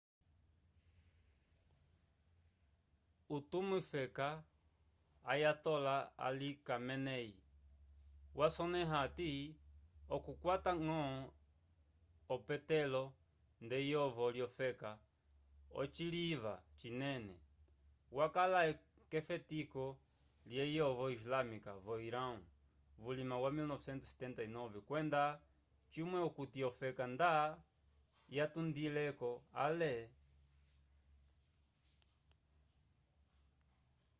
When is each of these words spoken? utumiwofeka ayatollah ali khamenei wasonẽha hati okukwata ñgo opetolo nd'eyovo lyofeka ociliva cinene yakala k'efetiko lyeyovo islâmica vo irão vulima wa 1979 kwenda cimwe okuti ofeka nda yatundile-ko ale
utumiwofeka 3.37 4.27
ayatollah 5.31 5.99
ali 6.27 6.49
khamenei 6.67 7.29
wasonẽha 8.39 8.97
hati 9.03 9.29
okukwata 10.15 10.71
ñgo 10.83 10.99
opetolo 12.35 13.03
nd'eyovo 13.63 14.25
lyofeka 14.35 14.91
ociliva 15.81 16.53
cinene 16.79 17.35
yakala 18.17 18.59
k'efetiko 19.11 19.85
lyeyovo 20.49 21.05
islâmica 21.17 21.71
vo 21.85 21.93
irão 22.09 22.37
vulima 23.03 23.35
wa 23.43 23.49
1979 23.55 24.77
kwenda 24.87 25.21
cimwe 25.91 26.19
okuti 26.27 26.59
ofeka 26.69 27.03
nda 27.13 27.31
yatundile-ko 28.37 29.31
ale 29.65 29.93